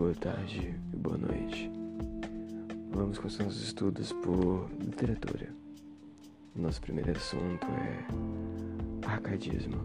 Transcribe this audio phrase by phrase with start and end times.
[0.00, 1.70] boa tarde e boa noite.
[2.90, 5.50] Vamos com os nossos estudos por literatura.
[6.56, 9.76] Nosso primeiro assunto é arcadismo.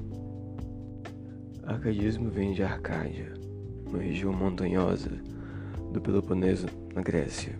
[1.63, 3.33] Arcadismo vem de Arcádia,
[3.87, 5.11] uma região montanhosa
[5.91, 7.57] do Peloponeso, na Grécia.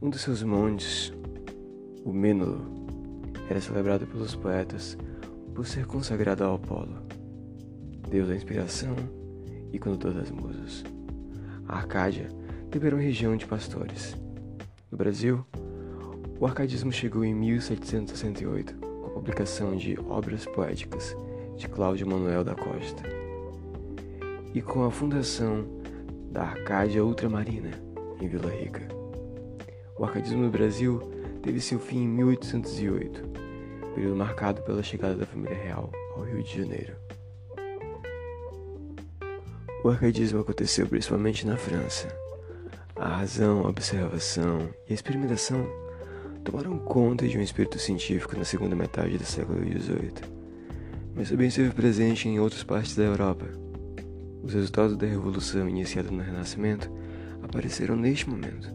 [0.00, 1.12] Um dos seus montes,
[2.02, 2.64] o Mênulo,
[3.50, 4.96] era celebrado pelos poetas
[5.54, 6.96] por ser consagrado ao Apolo,
[8.08, 8.96] deus da inspiração
[9.70, 10.82] e condutor das musas.
[11.70, 12.28] A Arcádia
[12.84, 14.16] era uma região de pastores.
[14.90, 15.46] No Brasil,
[16.40, 21.16] o arcadismo chegou em 1768 com a publicação de Obras Poéticas
[21.56, 23.04] de Cláudio Manuel da Costa
[24.52, 25.64] e com a fundação
[26.32, 27.70] da Arcádia Ultramarina
[28.20, 28.88] em Vila Rica.
[29.96, 30.98] O arcadismo no Brasil
[31.40, 33.22] teve seu fim em 1808,
[33.94, 36.96] período marcado pela chegada da família real ao Rio de Janeiro.
[39.82, 42.06] O arcadismo aconteceu principalmente na França.
[42.94, 45.66] A razão, a observação e a experimentação
[46.44, 50.12] tomaram conta de um espírito científico na segunda metade do século XVIII,
[51.14, 53.46] mas também esteve presente em outras partes da Europa.
[54.42, 56.90] Os resultados da revolução iniciada no Renascimento
[57.42, 58.70] apareceram neste momento.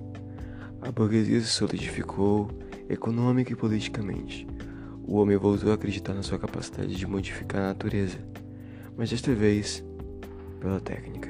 [0.81, 2.49] A burguesia se solidificou
[2.89, 4.47] econômica e politicamente.
[5.03, 8.17] O homem voltou a acreditar na sua capacidade de modificar a natureza,
[8.97, 9.83] mas desta vez
[10.65, 11.29] pela técnica.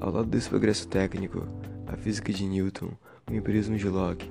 [0.00, 1.46] Ao lado desse progresso técnico,
[1.86, 2.90] a física de Newton,
[3.30, 4.28] o empirismo de Locke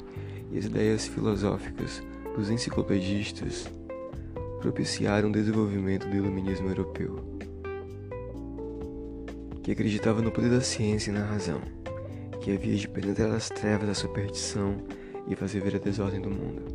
[0.51, 2.03] e as ideias filosóficas
[2.35, 3.71] dos enciclopedistas
[4.59, 7.23] propiciaram o desenvolvimento do iluminismo europeu,
[9.63, 11.61] que acreditava no poder da ciência e na razão,
[12.41, 14.75] que havia de penetrar as trevas da superstição
[15.29, 16.65] e fazer ver a desordem do mundo,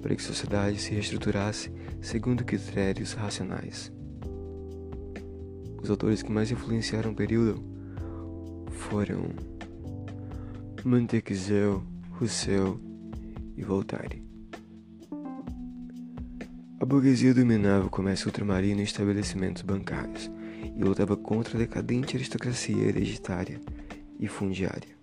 [0.00, 3.97] para que a sociedade se reestruturasse segundo critérios racionais.
[5.82, 7.62] Os autores que mais influenciaram o período
[8.70, 9.30] foram
[10.84, 11.82] Montesquieu,
[12.12, 12.80] Rousseau
[13.56, 14.22] e Voltaire.
[16.80, 20.30] A burguesia dominava o comércio ultramarino e estabelecimentos bancários
[20.76, 23.60] e lutava contra a decadente aristocracia hereditária
[24.18, 24.96] e fundiária.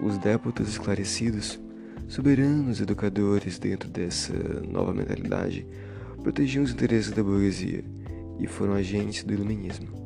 [0.00, 1.60] Os dépotas esclarecidos,
[2.08, 4.32] soberanos educadores dentro dessa
[4.68, 5.66] nova mentalidade,
[6.22, 7.84] protegiam os interesses da burguesia
[8.42, 10.02] e foram agentes do iluminismo.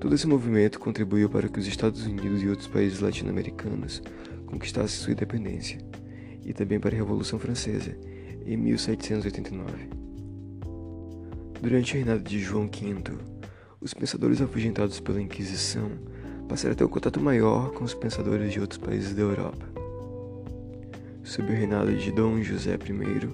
[0.00, 4.00] Todo esse movimento contribuiu para que os Estados Unidos e outros países latino-americanos
[4.46, 5.80] conquistassem sua independência,
[6.44, 7.98] e também para a Revolução Francesa,
[8.46, 9.88] em 1789.
[11.60, 13.18] Durante o reinado de João V,
[13.80, 15.90] os pensadores afugentados pela Inquisição
[16.48, 19.66] passaram a ter um contato maior com os pensadores de outros países da Europa.
[21.24, 23.28] Sob o reinado de Dom José I,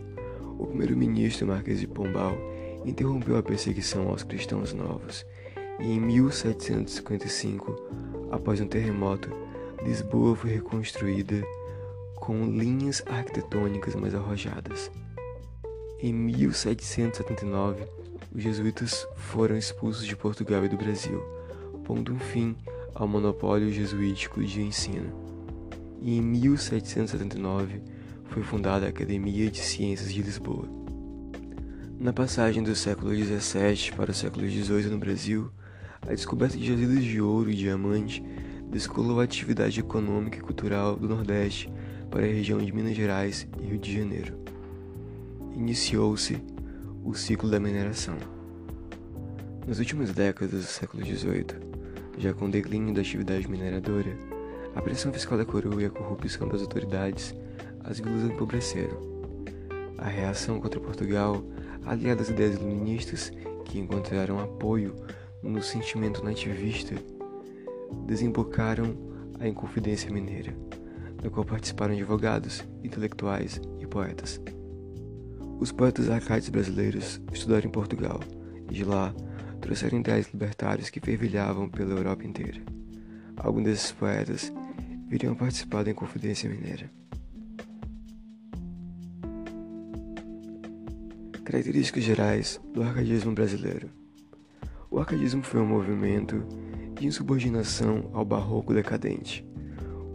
[0.59, 2.54] o primeiro-ministro Marquês de Pombal
[2.85, 5.25] interrompeu a perseguição aos cristãos novos
[5.81, 7.75] e em 1755,
[8.31, 9.29] após um terremoto,
[9.85, 11.43] Lisboa foi reconstruída
[12.15, 14.91] com linhas arquitetônicas mais arrojadas.
[16.01, 17.85] Em 1779,
[18.35, 21.21] os jesuítas foram expulsos de Portugal e do Brasil,
[21.85, 22.57] pondo um fim
[22.95, 25.13] ao monopólio jesuítico de ensino.
[26.01, 27.83] E em 1779,
[28.27, 30.84] foi fundada a Academia de Ciências de Lisboa.
[31.99, 35.51] Na passagem do século XVII para o século XVIII no Brasil,
[36.03, 38.23] a descoberta de jazidas de ouro e diamante
[38.69, 41.73] descolou a atividade econômica e cultural do Nordeste
[42.11, 44.35] para a região de Minas Gerais e Rio de Janeiro.
[45.55, 46.43] Iniciou-se
[47.05, 48.17] o ciclo da mineração.
[49.67, 51.47] Nas últimas décadas do século XVIII,
[52.19, 54.19] já com o declínio da atividade mineradora,
[54.75, 57.35] a pressão fiscal da coroa e a corrupção das autoridades
[57.85, 58.99] as vilas empobreceram.
[59.97, 61.43] A reação contra Portugal,
[61.87, 63.33] aliada às ideias iluministas
[63.65, 64.95] que encontraram apoio
[65.43, 66.95] no sentimento nativista,
[68.07, 68.97] desembocaram
[69.39, 70.55] a Inconfidência Mineira,
[71.23, 74.41] da qual participaram advogados, intelectuais e poetas.
[75.59, 78.21] Os poetas arcaides brasileiros estudaram em Portugal
[78.71, 79.15] e de lá
[79.61, 82.61] trouxeram ideais libertários que fervilhavam pela Europa inteira.
[83.37, 84.53] Alguns desses poetas
[85.09, 86.91] viriam participar da Inconfidência Mineira.
[91.45, 93.91] Características gerais do arcadismo brasileiro.
[94.91, 96.43] O arcadismo foi um movimento
[96.99, 99.47] de insubordinação ao barroco decadente,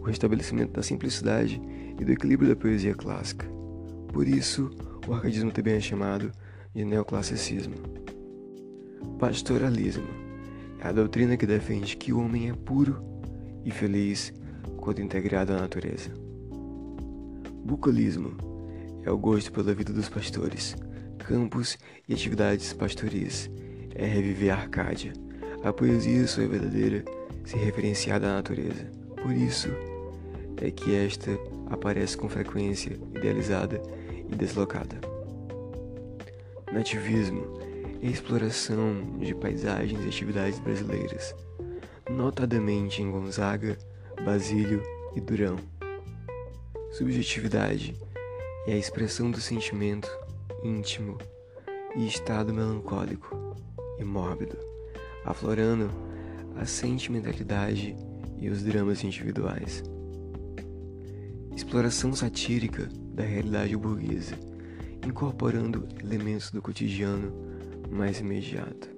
[0.00, 1.62] o restabelecimento da simplicidade
[2.00, 3.46] e do equilíbrio da poesia clássica.
[4.12, 4.70] Por isso,
[5.06, 6.32] o arcadismo também é chamado
[6.74, 7.76] de neoclassicismo.
[9.16, 10.08] Pastoralismo
[10.80, 13.04] é a doutrina que defende que o homem é puro
[13.64, 14.34] e feliz
[14.78, 16.10] quando integrado à natureza.
[17.64, 18.36] Bucolismo
[19.04, 20.74] é o gosto pela vida dos pastores
[21.20, 21.78] campos
[22.08, 23.50] e atividades pastoris,
[23.94, 25.12] é reviver a Arcádia.
[25.62, 27.04] A poesia, sua verdadeira,
[27.44, 28.90] se referenciar da natureza.
[29.22, 29.68] Por isso
[30.56, 31.30] é que esta
[31.68, 33.80] aparece com frequência idealizada
[34.30, 35.00] e deslocada.
[36.72, 37.58] Nativismo
[38.02, 41.34] é a exploração de paisagens e atividades brasileiras,
[42.08, 43.76] notadamente em Gonzaga,
[44.24, 44.82] Basílio
[45.14, 45.56] e Durão.
[46.92, 47.94] Subjetividade
[48.66, 50.10] é a expressão do sentimento
[50.62, 51.18] íntimo
[51.96, 53.56] e estado melancólico
[53.98, 54.56] e mórbido,
[55.24, 55.90] aflorando
[56.56, 57.96] a sentimentalidade
[58.38, 59.82] e os dramas individuais.
[61.54, 64.38] Exploração satírica da realidade burguesa,
[65.06, 67.32] incorporando elementos do cotidiano
[67.90, 68.88] mais imediato.